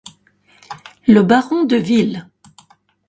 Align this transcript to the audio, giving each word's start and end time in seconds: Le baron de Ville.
Le 1.07 1.21
baron 1.21 1.63
de 1.65 1.75
Ville. 1.75 2.27